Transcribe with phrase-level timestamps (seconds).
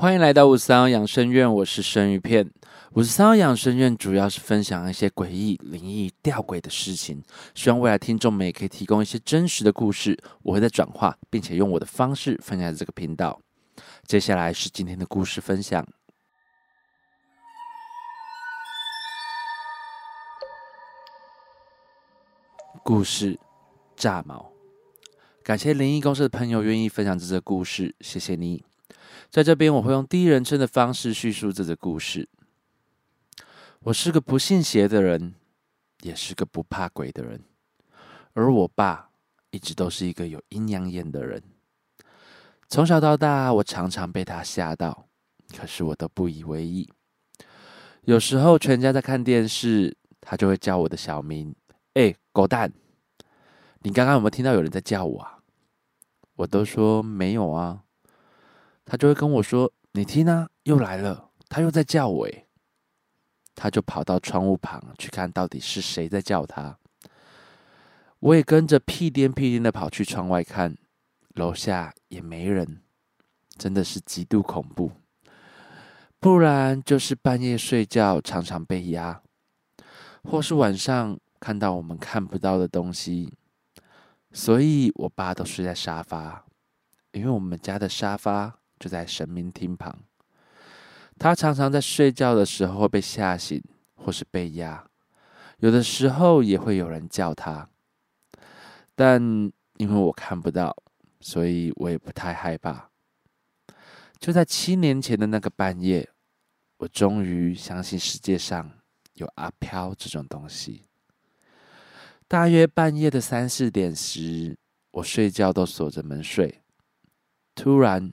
[0.00, 2.50] 欢迎来到五十三号养生院，我是生鱼片。
[2.94, 7.22] 五十三号养生院主要是分享一些诡异、灵异、吊诡的事情，
[7.54, 13.38] 希望未来听众们也可以提供一些真实的故事，我会再转化，并且用我的方式分享这个频道。
[14.06, 15.86] 接下来是今天的故事分享。
[22.82, 23.38] 故事
[23.94, 24.50] 炸毛，
[25.42, 28.64] 感谢灵异公司的朋友愿意分享这则故事，谢谢你。
[29.28, 32.28] 在这边，我会用第一人称的方式叙述这个故事。
[33.80, 35.34] 我是个不信邪的人，
[36.02, 37.42] 也是个不怕鬼的人，
[38.32, 39.10] 而我爸
[39.50, 41.42] 一直都是一个有阴阳眼的人。
[42.68, 45.06] 从小到大，我常常被他吓到，
[45.56, 46.88] 可是我都不以为意。
[48.02, 51.54] 有时候全家在看电视，他就会叫我的小名
[51.94, 52.72] ：“哎，狗蛋，
[53.80, 55.38] 你刚刚有没有听到有人在叫我啊？”
[56.36, 57.82] 我都说没有啊。
[58.84, 62.28] 他就会跟我说：“你听啊，又来了，他又在叫我。”，
[63.54, 66.78] 他就跑到窗户旁去看到底是谁在叫他。
[68.20, 70.76] 我也跟着屁颠屁颠的跑去窗外看，
[71.34, 72.82] 楼下也没人，
[73.56, 74.92] 真的是极度恐怖。
[76.18, 79.22] 不然就是半夜睡觉常常被压，
[80.22, 83.32] 或是晚上看到我们看不到的东西。
[84.32, 86.44] 所以我爸都睡在沙发，
[87.12, 88.59] 因为我们家的沙发。
[88.80, 89.94] 就在神明厅旁，
[91.18, 93.62] 他常常在睡觉的时候会被吓醒，
[93.94, 94.88] 或是被压，
[95.58, 97.68] 有的时候也会有人叫他，
[98.94, 99.20] 但
[99.76, 100.74] 因为我看不到，
[101.20, 102.88] 所以我也不太害怕。
[104.18, 106.08] 就在七年前的那个半夜，
[106.78, 108.70] 我终于相信世界上
[109.12, 110.86] 有阿飘这种东西。
[112.26, 114.56] 大约半夜的三四点时，
[114.92, 116.62] 我睡觉都锁着门睡，
[117.54, 118.10] 突然。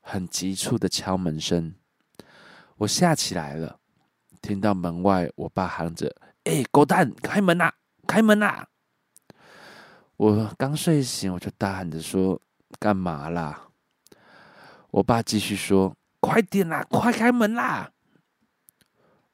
[0.00, 1.74] 很急促的敲门声，
[2.78, 3.78] 我吓起来了。
[4.40, 6.14] 听到门外我爸喊着
[6.44, 7.72] ：“哎，狗蛋，开门呐，
[8.06, 8.66] 开门呐！”
[10.16, 12.40] 我刚睡醒，我就大喊着说
[12.80, 13.68] ：“干嘛啦？”
[14.90, 17.92] 我爸继续说：“快点啦，快开门啦！”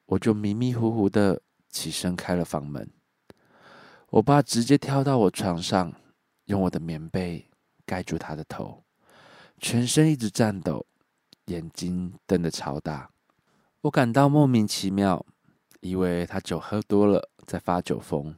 [0.07, 2.91] 我就迷迷糊糊的起身开了房门。
[4.15, 5.93] 我爸直接跳到我床上，
[6.45, 7.45] 用我的棉被
[7.85, 8.81] 盖住他的头，
[9.59, 10.85] 全身一直颤抖，
[11.47, 13.11] 眼睛瞪得超大。
[13.81, 15.25] 我感到莫名其妙，
[15.81, 18.33] 以为他酒喝多了在发酒疯。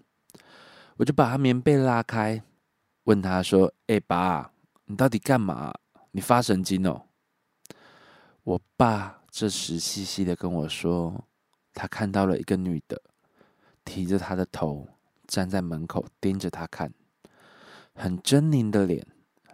[0.95, 2.41] 我就把他棉被拉开，
[3.03, 4.51] 问他说：“哎，爸，
[4.85, 5.71] 你到底干嘛？
[6.09, 7.03] 你发神经哦？”
[8.41, 11.23] 我爸这时细细的跟我说，
[11.75, 12.99] 他看到了一个女的，
[13.85, 14.87] 提着他的头。
[15.27, 16.91] 站在门口盯着他看，
[17.93, 19.05] 很狰狞的脸，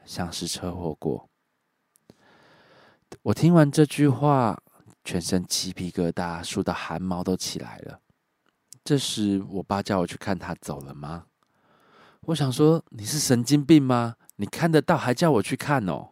[0.05, 1.29] 像是车祸过。
[3.23, 4.61] 我听完这句话，
[5.03, 7.99] 全身鸡皮疙瘩，竖到汗毛都起来了。
[8.83, 11.25] 这时，我爸叫我去看他走了吗？
[12.21, 14.15] 我想说，你是神经病吗？
[14.37, 16.11] 你看得到还叫我去看哦？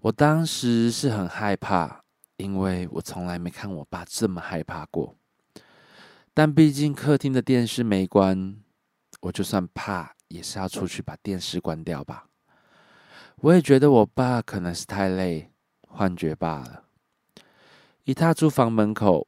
[0.00, 2.02] 我当时是很害怕，
[2.36, 5.16] 因为我从来没看我爸这么害怕过。
[6.32, 8.56] 但毕竟客厅的电视没关，
[9.20, 12.26] 我就算怕也是要出去把电视关掉吧。
[13.36, 15.50] 我也觉得我爸可能是太累，
[15.88, 16.84] 幻觉罢了。
[18.04, 19.26] 一踏出房门口，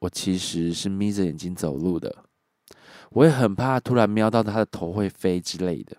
[0.00, 2.24] 我其实是眯着眼睛走路的。
[3.10, 5.98] 我也很怕突然瞄到他的头会飞之类的。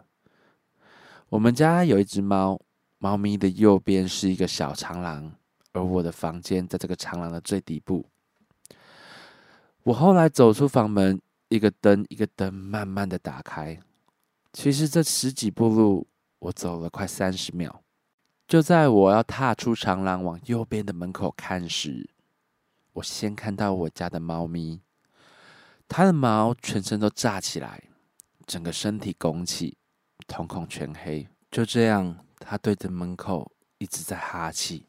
[1.30, 2.60] 我们家有一只猫，
[2.98, 5.34] 猫咪的右边是一个小长廊，
[5.74, 8.10] 而我的房间在这个长廊的最底部。
[9.84, 13.78] 我后来走出房门，一个灯一个灯慢慢的打开。
[14.54, 16.08] 其实这十几步路，
[16.40, 17.82] 我走了快三十秒。
[18.48, 22.10] 就在我要踏出长廊往右边的门口看时，
[22.94, 24.80] 我先看到我家的猫咪，
[25.90, 27.84] 它的毛全身都炸起来，
[28.46, 29.76] 整个身体拱起，
[30.28, 31.28] 瞳孔全黑。
[31.52, 34.86] 就这样，它对着门口一直在哈气。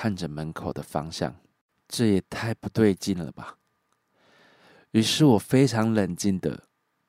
[0.00, 1.36] 看着门口的方向，
[1.86, 3.58] 这也太不对劲了吧！
[4.92, 6.64] 于是我非常冷静的，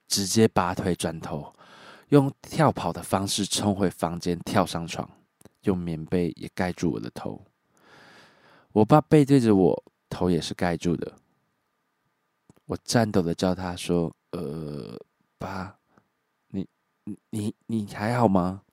[0.09, 1.55] 直接拔腿转头，
[2.09, 5.09] 用跳跑的方式冲回房间，跳上床，
[5.61, 7.41] 用棉被也盖住我的头。
[8.73, 11.15] 我爸背对着我，头也是盖住的。
[12.65, 14.99] 我颤抖的叫他说：“呃，
[15.37, 15.77] 爸，
[16.49, 16.67] 你
[17.29, 18.63] 你你还好吗？”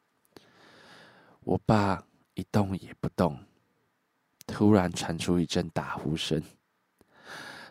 [1.47, 2.03] 我爸
[2.35, 3.39] 一动也不动，
[4.49, 6.43] 突然传出一阵打呼声。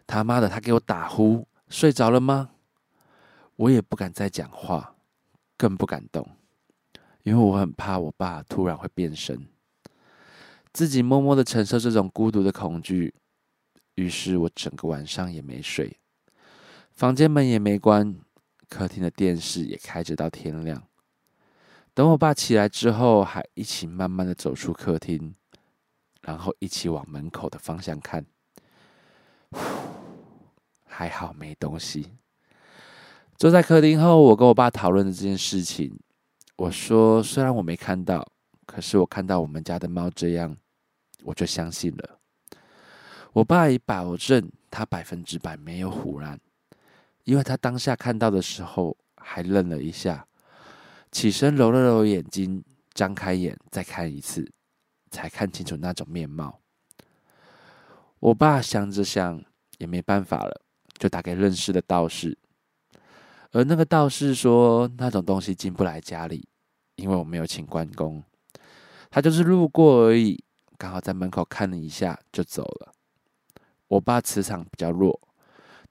[0.05, 2.51] 他妈的，他给我打呼，睡着了吗？
[3.57, 4.95] 我也不敢再讲话，
[5.57, 6.29] 更不敢动，
[7.23, 9.47] 因为我很怕我爸突然会变身。
[10.71, 13.15] 自己默默的承受这种孤独的恐惧，
[13.95, 15.97] 于是我整个晚上也没睡，
[16.93, 18.15] 房间门也没关，
[18.69, 20.83] 客厅的电视也开着到天亮。
[21.95, 25.33] 等我爸起来之后，还一起慢慢的走出客厅，
[26.27, 28.25] 然后一起往门口的方向看。
[30.83, 32.11] 还好没东西。
[33.37, 35.97] 坐在客厅后，我跟我爸讨论了这件事情。
[36.57, 38.27] 我说：“虽然我没看到，
[38.65, 40.57] 可是我看到我们家的猫这样，
[41.23, 42.19] 我就相信了。”
[43.31, 46.37] 我爸也保证他百分之百没有胡乱，
[47.23, 50.27] 因为他当下看到的时候还愣了一下，
[51.11, 52.63] 起身揉了揉眼睛，
[52.93, 54.51] 张开眼再看一次，
[55.17, 56.59] 才看清楚那种面貌。
[58.19, 59.43] 我爸想着想，
[59.79, 60.61] 也没办法了。
[60.99, 62.35] 就打给认识的道士，
[63.51, 66.47] 而那个道士说那种东西进不来家里，
[66.95, 68.23] 因为我没有请关公，
[69.11, 70.43] 他就是路过而已，
[70.75, 72.91] 刚好在门口看了一下就走了。
[73.87, 75.21] 我爸磁场比较弱，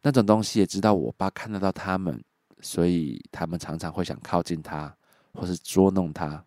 [0.02, 2.20] 那种东西也知道我爸看得到他们，
[2.60, 4.92] 所以他们常常会想靠近他，
[5.34, 6.44] 或是捉弄他。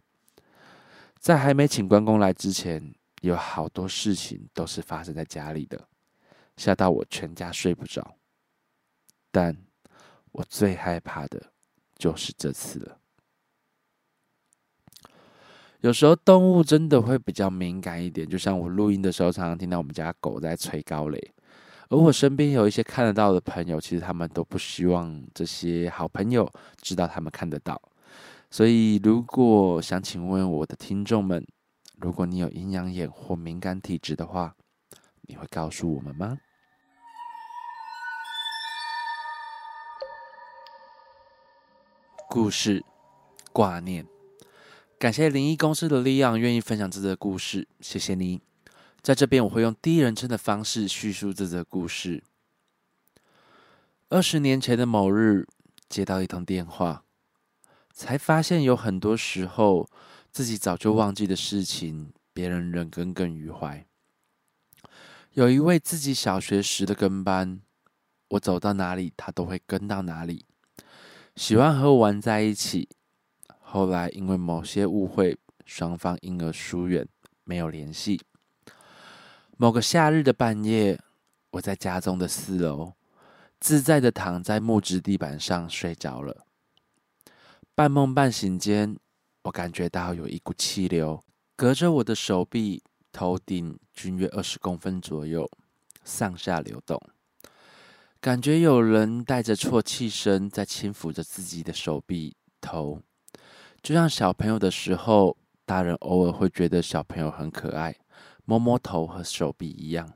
[1.20, 5.88] 在还没请关公来之前，有好多事情都是发生在家里的，
[6.56, 8.16] 吓到我全家睡不着。
[9.30, 9.56] 但
[10.32, 11.52] 我最害怕的
[11.98, 12.98] 就是这次了。
[15.82, 21.34] 有时候动物真的会比较敏感一点，就像我录音的时候，常常听到我们家狗在吹高雷。
[21.90, 26.50] 而我身边有一些看得到的朋友，其实他们都不希望这些好朋友
[26.82, 27.82] 知道他们看得到。
[28.52, 31.46] 所以，如果想请问我的听众们，
[31.98, 34.56] 如果你有阴阳眼或敏感体质的话，
[35.22, 36.40] 你会告诉我们吗？
[42.28, 42.84] 故事
[43.54, 44.08] 挂念，
[44.98, 48.42] 感谢灵异公司的力量，愿意分享这则故事，谢谢你。
[49.02, 52.24] 在这边，我会用第一人称的方式叙述这则故事。
[54.10, 55.48] 二十年前的某日，
[55.88, 57.04] 接到一通电话，
[58.00, 59.86] 才发现有很多时候
[60.32, 63.86] 自己早就忘记的事情，别人仍耿耿于怀。
[65.34, 67.60] 有一位自己小学时的跟班，
[68.30, 70.46] 我走到哪里，他都会跟到哪里。
[71.36, 72.88] 喜欢和我玩在一起，
[73.60, 77.06] 后来因为某些误会，双方因而疏远，
[77.44, 78.22] 没有联系。
[79.58, 80.98] 某个夏日的半夜，
[81.52, 82.94] 我在家中的四楼，
[83.60, 86.46] 自在的躺在木质地板上睡着了。
[87.80, 88.98] 半梦半醒间，
[89.44, 91.24] 我感觉到有一股气流，
[91.56, 92.84] 隔着我的手臂、
[93.14, 95.50] 头顶均约二十公分左右，
[96.04, 97.02] 上下流动。
[98.20, 103.02] 感觉有人带着啜泣声在轻抚着自己的手臂、头，
[103.82, 107.96] 就像小朋友的时候，大人偶尔会觉得小朋友很可爱，
[108.44, 110.12] 摸摸头和手臂一样。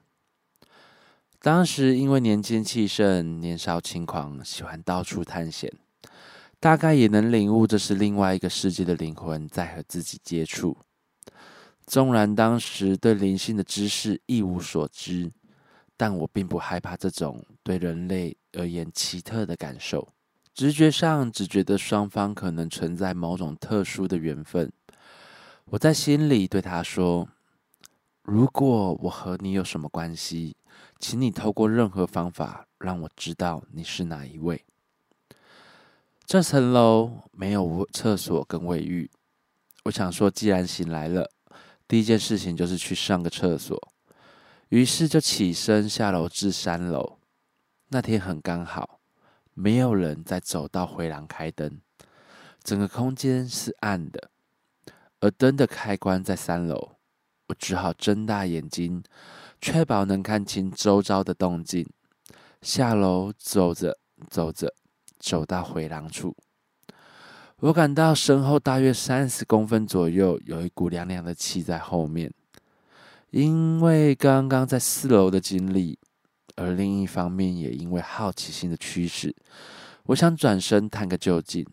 [1.40, 5.72] 当时因为年轻气盛、年少轻狂，喜欢到处探险，
[6.64, 10.78] 大概也能领悟这是另外一个世界的灵魂在和自己接触。
[11.86, 15.30] 纵然当时对灵性的知识一无所知。
[15.98, 20.08] 但我并不害怕这种对人类而言奇特的感受，
[20.54, 24.72] 直觉上只觉得双方可能存在某种特殊的缘分。
[25.66, 27.28] 我在心里对他说
[28.24, 30.56] ：“如果我和你有什么关系，
[30.98, 34.66] 请你透过任何方法让我知道你是哪一位。”
[36.26, 39.12] 这层楼没有厕所跟卫浴，
[39.84, 41.30] 我想说，既然醒来了，
[41.88, 43.80] 第一件事情就是去上个厕所。
[44.70, 47.20] 于是就起身下楼至三楼。
[47.90, 49.00] 那天很刚好，
[49.54, 51.80] 没有人在走道回廊开灯，
[52.64, 54.32] 整个空间是暗的。
[55.20, 56.96] 而灯的开关在三楼，
[57.48, 59.04] 我只好睁大眼睛，
[59.62, 61.88] 确保能看清周遭的动静。
[62.62, 64.00] 下楼走着
[64.30, 64.74] 走着，
[65.24, 66.36] 走到回廊处，
[67.60, 72.30] 我感到身后大约三十公分左右有一股凉凉的气在后面。
[73.30, 75.98] 因为刚刚在四楼的经历，
[76.58, 79.34] 而另一方面也因为好奇心的驱使，
[80.08, 81.66] 我想转身探个究竟。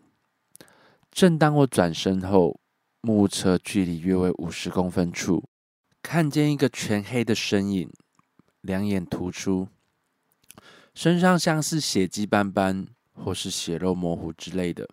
[1.11, 2.57] 正当我转身后，
[3.01, 5.43] 目测距离约为五十公分处，
[6.01, 7.91] 看见一个全黑的身影，
[8.61, 9.67] 两眼突出，
[10.95, 14.87] 身上像是血迹斑斑或是血肉模糊之类的，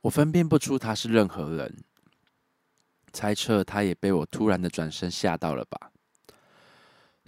[0.00, 1.84] 我分辨不出他是任何人。
[3.12, 5.92] 猜测他也被我突然的转身吓到了吧。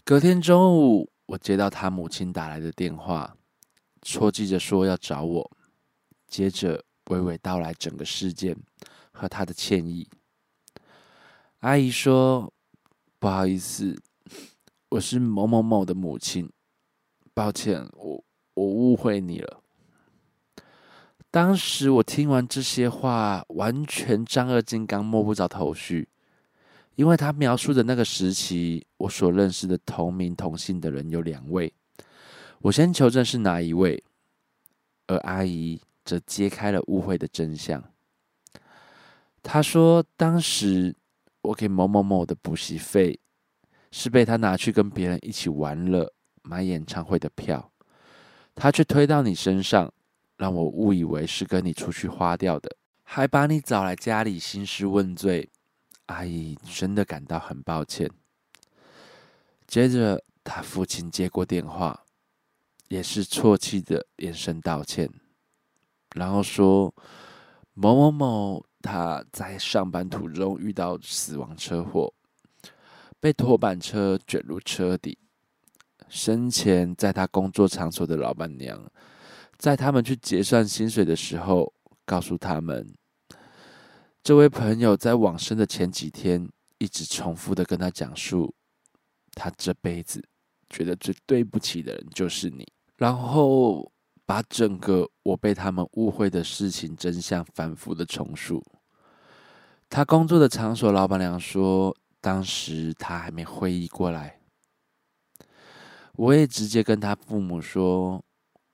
[0.03, 3.37] 隔天中午，我接到他母亲打来的电话，
[4.01, 5.51] 戳记着说要找我，
[6.27, 8.57] 接着娓娓道来整个事件
[9.13, 10.09] 和他的歉意。
[11.61, 12.53] 阿姨说
[13.19, 14.03] ：“不好意思，
[14.89, 16.51] 我是某某某的母亲，
[17.35, 19.61] 抱歉，我我误会你了。”
[21.30, 26.08] 当时我听完这些话，完全丈二金刚摸不着头绪，
[26.94, 31.75] 因为他描述的那个时期，我所认识的同名同姓的人有两位。
[32.61, 34.02] 我先求证是哪一位，
[35.08, 37.82] 而阿姨则揭开了误会的真相。
[39.42, 40.94] 她说，当时
[41.42, 43.18] 我给某某某的补习费，
[43.90, 47.73] 是被他拿去跟别人一起玩乐、买演唱会的票，
[48.54, 49.92] 他却推到你身上。
[50.37, 55.49] 让我误以为是跟你出去花掉的，还把你找来家里兴师问罪，
[56.06, 58.11] 阿姨真的感到很抱歉。
[59.64, 62.04] 接着，他父亲接过电话，
[62.88, 65.08] 也是啜泣的连声道歉，
[66.16, 66.92] 然后说
[67.75, 72.12] 某某某他在上班途中遇到死亡车祸，
[73.20, 75.16] 被拖板车卷入车底，
[76.14, 78.80] 生前在他工作场所的老板娘。
[79.59, 81.73] 在他们去结算薪水的时候，
[82.04, 82.94] 告诉他们，
[84.23, 88.54] 这位朋友在往生的前几天，一直重复的跟他讲述，
[89.33, 90.25] 他这辈子
[90.71, 92.64] 觉得最对不起的人就是你，
[92.97, 93.90] 然后
[94.25, 98.62] 把整个我被他们误会的事情真相反复的重述。
[99.88, 104.38] 他工作的场所老板娘说，当时他还没会意过来，
[106.16, 108.23] 我也直接跟他父母说。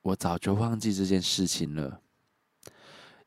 [0.03, 2.01] 我早就忘记这件事情了，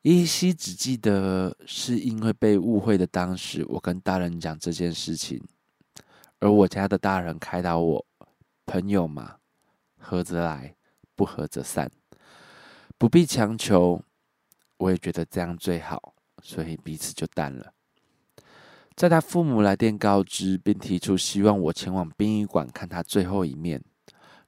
[0.02, 5.40] 依稀只记得是因为被误会的当时，我跟大人讲这件事情，
[6.40, 8.04] 而我家的大人开导我：
[8.66, 9.36] 朋友嘛，
[10.00, 10.74] 合则来，
[11.14, 11.88] 不合则散，
[12.98, 14.02] 不必强求。
[14.78, 17.72] 我也觉得这样最好，所以彼此就淡了。
[18.96, 23.80] 在他父母来电告知，并提出希望我前往殡仪馆看他最后一面，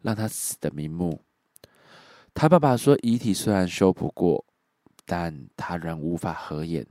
[0.02, 1.22] 让他死得瞑目。
[2.34, 4.44] 他爸爸说，遗体虽然修补过，
[5.04, 6.86] 但他仍无法合眼，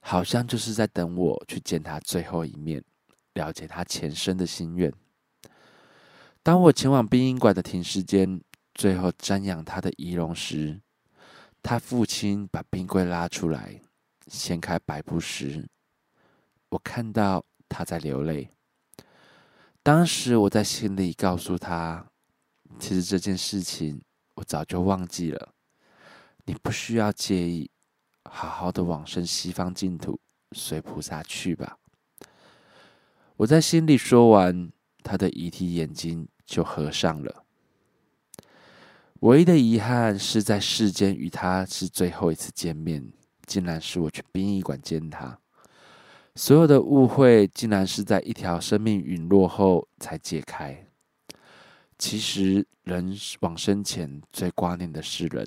[0.00, 2.84] 好像就是在等我去见他最后一面，
[3.32, 4.92] 了解他前生的心愿。
[6.42, 8.40] 当我前往殡仪馆的停尸间，
[8.74, 10.80] 最后瞻仰他的遗容时，
[11.62, 13.80] 他父亲把冰柜拉出来，
[14.26, 15.66] 掀开白布时，
[16.68, 18.50] 我看到他在流泪。
[19.84, 22.08] 当时我在心里告诉他，
[22.80, 24.02] 其实这件事情。
[24.36, 25.54] 我早就忘记了，
[26.44, 27.70] 你不需要介意，
[28.24, 30.18] 好好的往生西方净土，
[30.50, 31.78] 随菩萨去吧。
[33.36, 34.72] 我在心里说完，
[35.04, 37.44] 他的遗体眼睛就合上了。
[39.20, 43.12] 唯一的遗憾是在世间与他是最后一次见面，
[43.46, 45.38] 竟然是我去殡仪馆见他。
[46.36, 50.86] 所有的误会，竟然是在一条生命陨落后才解开。
[51.96, 55.46] 其实，人往生前最挂念的是人，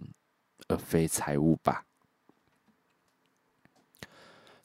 [0.69, 1.83] 而非财物吧。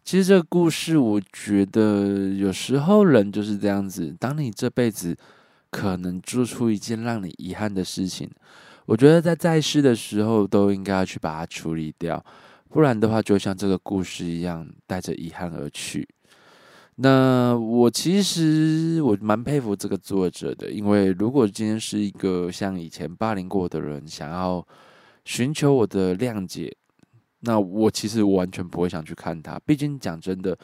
[0.04, 4.14] 其实这个故事，我觉得有时候人就是这样子。
[4.20, 5.16] 当你这辈子
[5.70, 8.30] 可能做出一件让你遗憾的事情，
[8.86, 12.24] 我觉得在在世的时候都应该要去把它处理掉，
[12.72, 16.08] 不然的话，就像这个故事一样，带着遗憾而去。
[16.96, 24.66] 那我其实我蛮佩服这个作者的，因为如果今天是一个像以前霸凌过的人，想要
[25.26, 26.74] 寻求我的谅解，
[27.40, 29.60] 那我其实完全不会想去看他。
[29.66, 30.56] 毕竟讲真的，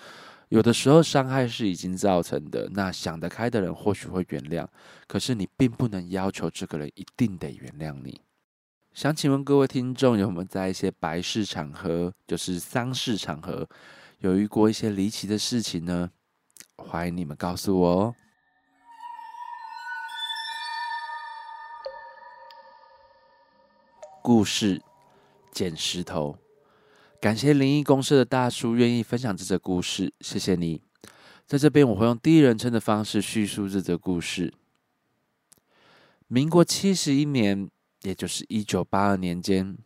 [0.48, 4.66] 有的时候伤害是已经造成的，那想得开的人或许会原谅，
[5.06, 8.18] 可是你并不能要求这个人一定得原谅你。
[8.98, 13.64] 想请问各位听众，有没有在一些白事场合，就是丧事场合，
[14.18, 16.10] 有遇过一些离奇的事情呢？
[16.78, 18.14] 欢迎你们告诉我哦。
[24.20, 24.82] 故事
[25.52, 26.36] 捡石头，
[27.20, 30.82] 感谢灵异公社的大叔愿意分享这则故事，谢谢你。
[31.46, 34.52] 在这边我会用第一人称的方式叙述这则故事。
[36.26, 37.70] 民国七十一年，
[38.08, 39.76] 也就是一九八二年间，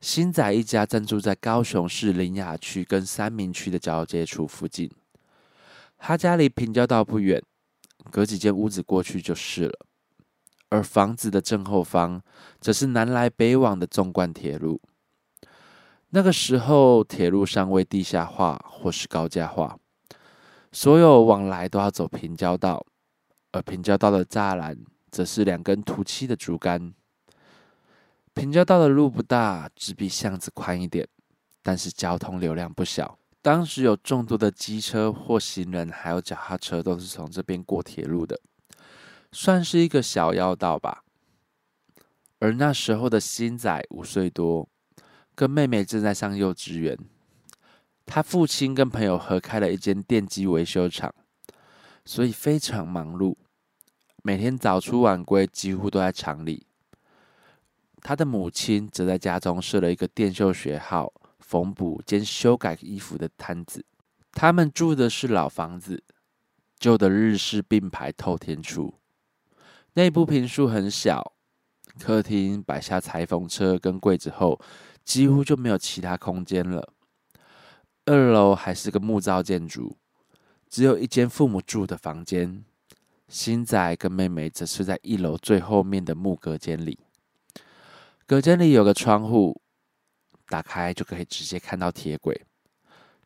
[0.00, 4.90] 新仔一家暂住在高雄市林雅区跟三民区的交界处附近。
[5.98, 7.42] 他家离平交道不远，
[8.10, 9.78] 隔几间屋子过去就是了。
[10.70, 12.22] 而房子的正后方，
[12.62, 14.80] 则是南来北往的纵贯铁路。
[16.08, 19.78] 那个时候，铁路尚未地下化或是高架化，
[20.72, 22.86] 所有往来都要走平交道，
[23.52, 24.78] 而平交道的栅栏
[25.10, 26.94] 则是两根涂漆的竹竿。
[28.32, 31.06] 平交道的路不大，只比巷子宽一点，
[31.62, 33.18] 但是交通流量不小。
[33.42, 38.38] 当时有众多的机车或行人，还有脚踏车，都是从这边过铁路的，
[39.32, 41.04] 算是一个小要道吧。
[42.38, 44.68] 而那时候的新仔五岁多，
[45.34, 46.98] 跟妹妹正在上幼稚园。
[48.06, 51.14] 他父亲跟朋友合开了一间电机维修厂，
[52.04, 53.36] 所以非常忙碌，
[54.22, 56.66] 每天早出晚归，几乎都在厂里。
[58.02, 63.84] 他的母亲则在家中设了一个电绣学号、缝补兼修改衣服的摊子。
[64.32, 66.02] 他们住的是老房子，
[66.78, 68.94] 旧的日式并排透天厝，
[69.94, 71.32] 内部坪数很小，
[71.98, 74.60] 客厅摆下裁缝车跟柜子后，
[75.04, 76.92] 几乎就没有其他空间了。
[78.06, 79.96] 二楼还是个木造建筑，
[80.68, 82.64] 只有一间父母住的房间。
[83.28, 86.98] 新仔跟妹妹则是在一楼最后面的木隔间里。
[88.30, 89.60] 隔间里有个窗户，
[90.46, 92.46] 打开就可以直接看到铁轨，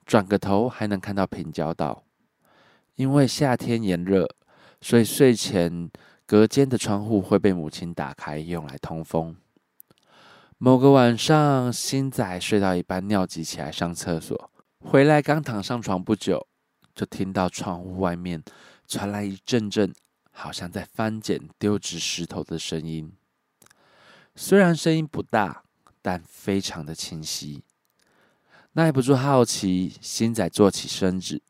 [0.06, 2.04] 转个头还能看到平交道。
[2.94, 4.26] 因为夏天炎热，
[4.80, 5.90] 所以睡前
[6.24, 9.36] 隔间的窗户会被母亲打开，用来通风。
[10.56, 16.48] 某个晚上，新仔睡到一半尿急起来上厕所，回来刚躺上床不久，
[16.94, 18.42] 就听到窗户外面
[18.88, 19.92] 传来一阵阵
[20.30, 23.12] 好像在翻捡丢掷石头的声音。
[24.36, 25.62] 虽然声音不大，
[26.02, 27.62] 但非常的清晰。
[28.72, 31.40] 耐不住好奇，新仔坐起身子，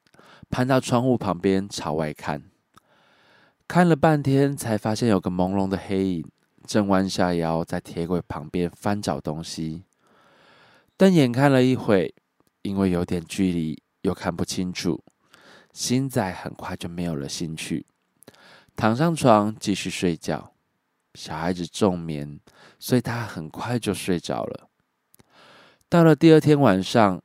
[0.51, 2.43] 攀到窗户旁边朝外看。
[3.67, 6.31] 看了半天，才发现有个朦胧的黑影
[6.67, 9.85] 正弯下腰在铁轨旁边翻找东西。
[10.99, 12.15] 瞪眼看了一会，
[12.61, 15.03] 因为有点距离又看不清楚，
[15.73, 17.87] 新仔很快就没有了兴趣，
[18.77, 20.54] 躺上床继续睡觉。
[21.15, 22.41] 小孩子重眠，
[22.79, 24.69] 所以他很快就睡着了。
[25.89, 27.23] 到了第二天晚上，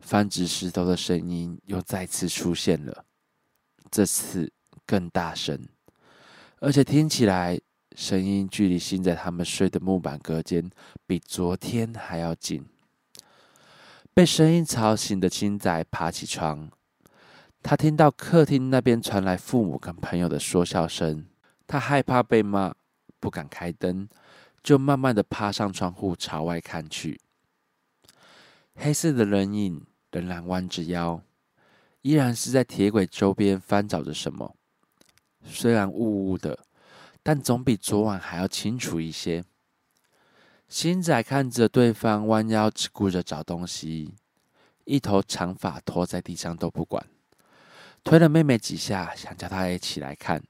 [0.00, 3.04] 翻掷石头的声音又再次出现了，
[3.90, 4.52] 这次
[4.86, 5.68] 更大声，
[6.58, 7.58] 而且听起来
[7.96, 10.70] 声音距离新仔他们睡的木板隔间
[11.06, 12.66] 比昨天还要近。
[14.12, 16.70] 被声音吵醒的新仔爬起床，
[17.62, 21.26] 他听到客厅那边传来父母跟朋友的说笑声，
[21.66, 22.74] 他害怕被骂。
[23.20, 24.08] 不敢开灯，
[24.62, 27.20] 就慢慢的爬上窗户朝外看去。
[28.74, 31.22] 黑色的人影仍然弯着腰，
[32.00, 34.56] 依然是在铁轨周边翻找着什么。
[35.44, 36.58] 虽然雾雾的，
[37.22, 39.44] 但总比昨晚还要清楚一些。
[40.68, 44.14] 新仔看着对方弯腰，只顾着找东西，
[44.84, 47.04] 一头长发拖在地上都不管，
[48.04, 50.42] 推了妹妹几下，想叫她也起来看。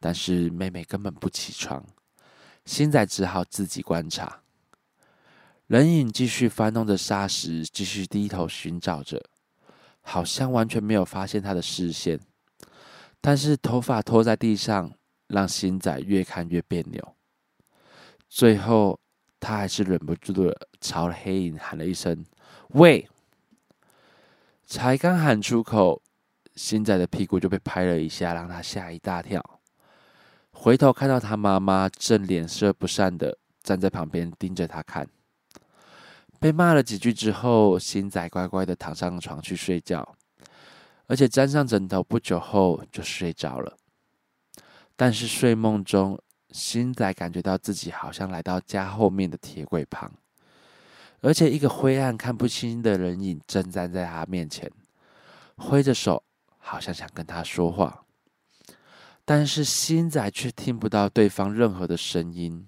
[0.00, 1.84] 但是妹妹根本不起床，
[2.64, 4.40] 新仔只好自己观察。
[5.66, 9.22] 人影继续翻弄着沙石，继续低头寻找着，
[10.00, 12.18] 好像完全没有发现他的视线。
[13.20, 14.90] 但是头发拖在地上，
[15.28, 17.14] 让新仔越看越别扭。
[18.28, 18.98] 最后，
[19.38, 22.24] 他还是忍不住的朝黑影喊了一声
[22.74, 23.06] ：“喂！”
[24.66, 26.02] 才刚喊出口，
[26.54, 29.59] 新仔的屁股就被拍了一下，让他吓一大跳。
[30.62, 35.08] 回头看到他妈妈正脸色不善的站在旁边盯着他看，
[36.38, 40.06] 被骂了几句之后，新仔乖乖的躺上床去睡觉，
[41.06, 43.74] 而且沾上枕头不久后就睡着了。
[44.96, 46.20] 但是睡梦中，
[46.50, 50.12] 新仔感觉到自己好像来到家后面的铁轨旁，
[51.22, 54.70] 而且一个灰暗看不清的人影正站在他面前，
[55.56, 56.22] 挥着手，
[56.58, 58.04] 好像想跟他说话。
[59.32, 62.66] 但是新仔却听不到对方任何的声音。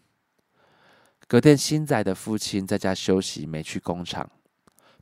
[1.27, 4.31] 隔天，新仔的父亲在家休息，没去工厂。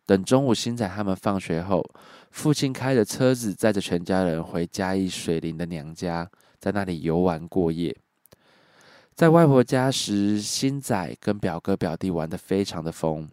[0.06, 1.84] 等中午，新仔他们放学后，
[2.30, 7.94] 父亲开着车子载着全家人回嘉义水林的娘家，在那里游玩过夜。
[9.14, 13.28] 在外婆家时，新仔跟表哥表弟玩得非常的疯，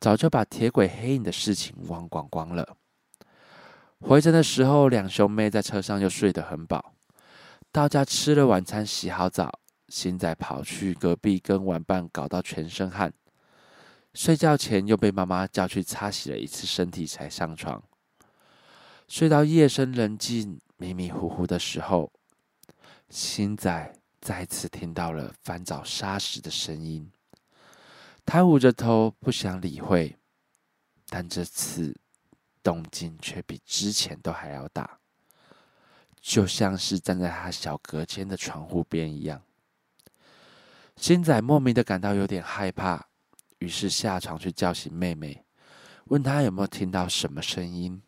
[0.00, 2.76] 早就把铁轨黑影的事情忘光光了。
[4.00, 6.95] 回程的时候，两兄妹在车上又睡得很饱。
[7.76, 9.60] 到家吃了晚餐，洗好澡，
[9.90, 13.12] 新仔跑去隔壁跟玩伴搞到全身汗，
[14.14, 17.82] 睡觉前又被妈妈叫去擦洗了一次身体才上床。
[19.08, 22.10] 睡到夜深人静、迷迷糊糊的时候，
[23.10, 27.12] 新仔再次听到了翻找沙石的声音。
[28.24, 30.16] 他捂着头不想理会，
[31.10, 31.94] 但这次
[32.62, 34.98] 动静却比之前都还要大，
[36.26, 39.40] 就像是站在他小隔间的窗户边一样。
[40.96, 43.06] 星仔莫名的感到有点害怕，
[43.60, 45.44] 于是下床去叫醒妹妹，
[46.06, 48.02] 问她有没有听到什么声音。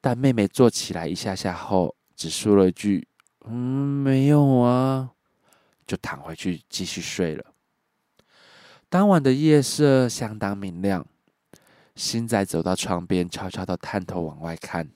[0.00, 3.06] 但妹妹坐起来一下下后，只说了一句
[3.46, 3.54] ：“嗯，
[4.02, 5.12] 没有啊。”
[5.86, 7.54] 就躺回去继续睡了。
[8.88, 11.06] 当晚的夜色相当明亮，
[11.94, 14.90] 星仔走到窗边，悄悄的探头往外看，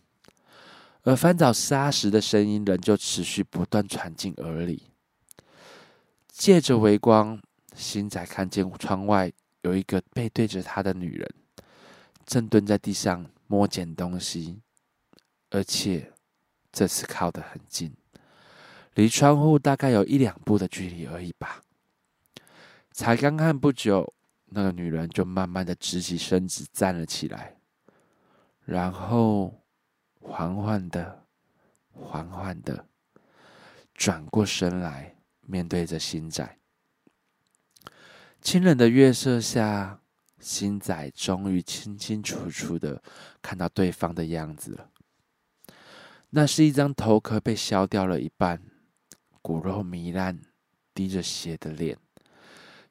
[1.07, 4.91] 而翻找沙石的声音仍旧持续不断传进耳里。
[6.29, 7.41] 借着微光，
[7.77, 11.35] 星仔看见窗外有一个背对着他的女人，
[12.27, 14.61] 正蹲在地上摸捡东西。
[15.51, 16.13] 而且
[16.73, 17.95] 这次靠得很近，
[18.95, 21.63] 离窗户大概有一两步的距离而已吧。
[22.91, 24.13] 才刚看不久，
[24.47, 27.57] 那个女人就慢慢的直起身子站了起来，
[28.65, 29.55] 然后
[30.29, 31.25] 缓缓的、
[31.93, 32.87] 缓缓的
[33.95, 36.59] 转过身来，面对着新仔。
[38.43, 40.01] 清冷的月色下，
[40.39, 43.03] 星仔终于清清楚楚的
[43.41, 44.91] 看到对方的样子了。
[46.31, 48.63] 那是一张头壳被削掉了一半，
[49.41, 50.39] 骨肉糜烂、
[50.93, 51.97] 滴着血的脸，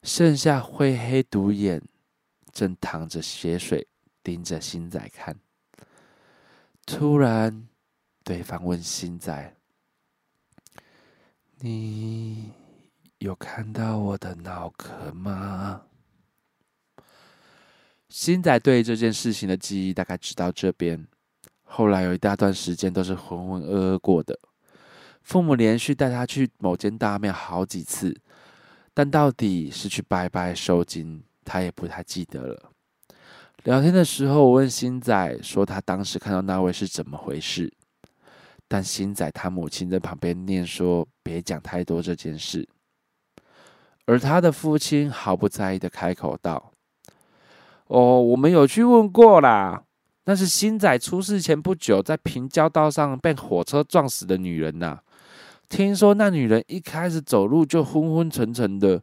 [0.02, 1.80] 剩下灰黑独眼，
[2.50, 3.86] 正淌着血水，
[4.22, 5.38] 盯着星仔看。
[6.86, 7.66] 突然，
[8.22, 9.56] 对方问星仔
[11.58, 12.52] ：“你
[13.18, 15.82] 有看到我的脑壳吗？”
[18.08, 21.06] 星仔对这件事情的记忆大概只到这边。
[21.64, 24.38] 后来有一大段时间都是浑浑噩噩过的，
[25.22, 28.16] 父母连续带他去某间大庙好几次，
[28.94, 32.72] 但到底是去拜拜收金，他也不太记得了。
[33.64, 37.72] 聊天的时候，我问星仔说他当时看到那位是怎么回事，
[38.68, 42.68] 但星仔他母亲在旁边念说别讲太多这件事，
[44.04, 46.72] 而他的父亲毫不在意的开口道
[47.88, 49.82] ：“哦，我们有去问过啦。”
[50.28, 55.02] 那是星仔出事前不久，在平交道上被火车撞死的女人呐、啊。
[55.68, 59.02] 听说那女人一开始走路就昏昏沉沉的，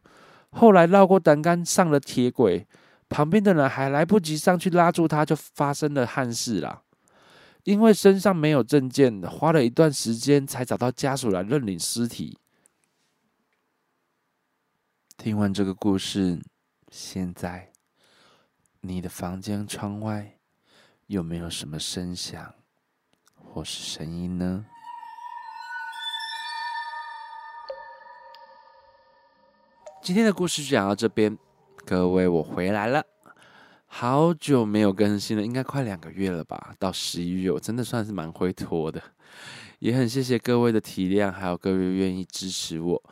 [0.50, 2.66] 后来绕过栏杆上了铁轨，
[3.14, 6.82] 旁边的人还来不及上去拉住他，就发生了憾事啦。
[7.62, 12.36] 因为身上没有证件，花了一段时间才找到家属来认领尸体。
[15.16, 16.42] 听完这个故事，
[16.90, 17.70] 现在
[18.80, 20.36] 你的房间窗外，
[21.06, 22.52] 有没有什么声响
[23.36, 24.66] 或是声音呢？
[30.02, 31.38] 今天的故事就讲到这边，
[31.86, 33.04] 各位，我回来了，
[33.84, 36.74] 好久没有更新了，应该快两个月了吧？
[36.78, 39.02] 到十一月，我真的算是蛮会拖的，
[39.80, 43.02] 也很谢谢各位的体谅，还有各位愿意支持我。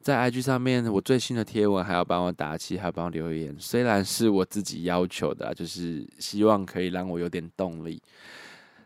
[0.00, 3.54] 在 IG 上面，我最新的贴文还要帮我打气，还要帮我留言。
[3.58, 8.02] 虽然是我自己要求的，就是希望可以让我有点动力。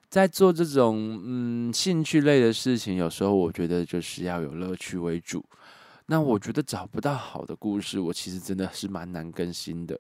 [0.09, 5.45] 在做这种嗯兴趣类的事情，有时候我觉得就是要有乐趣为主。
[6.09, 9.99] 那我觉得找不到好的故事，我其实真的是蛮难更新的。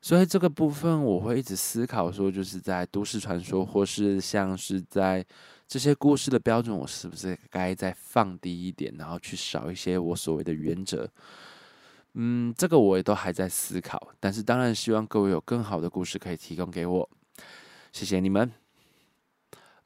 [0.00, 5.26] 所以这个部分我会一直思考，说就是在都市传说，或是像是在。
[5.70, 11.06] 这些故事的标准，我是不是该再放低一点，然后去少一些我所谓的原则？
[12.14, 14.08] 嗯，这个我也都还在思考。
[14.18, 17.10] 但是当然希望各位有更好的故事可以提供给我，
[17.92, 18.50] 谢谢你们。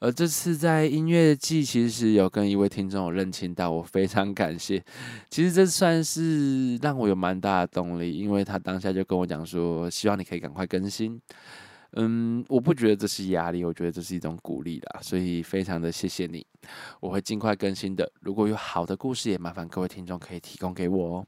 [0.02, 4.82] 而这次在音乐季，其实有跟一位听众有认亲到，我非常感谢。
[5.30, 11.20] 其实这算是让我有蛮大的动力，因为他当下就跟我讲说，希望你可以赶快更新。
[11.92, 16.44] 嗯，我不觉得这是压力，我觉得这是一种鼓励啦，所以非常的谢谢你，
[16.98, 18.10] 我会尽快更新的。
[18.22, 21.26] 如果有好的故事，也麻烦各位听众可以提供给我哦。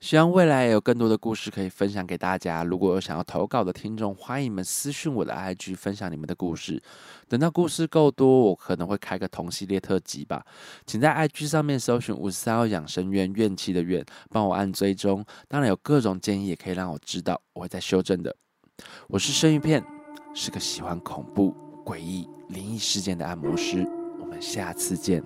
[0.00, 2.64] 希望未来有更多的故事可以分享给大家。
[2.64, 6.82] 如果有想要投稿的听众，欢迎你们私讯我的 IG 分享你们的故事。
[7.28, 10.42] 等到故事够多，我可能会开个同系列特辑吧。
[10.86, 15.22] 请在 IG 上面搜寻五十三号养生院，怨气的院，帮我按追踪。
[15.46, 18.34] 当然有各种建议，也可以让我知道，我会再修正的。
[19.06, 19.84] 我是生鱼片，
[20.34, 23.86] 是个喜欢恐怖、诡异、灵异事件的按摩师。
[24.18, 25.22] 我们下次见。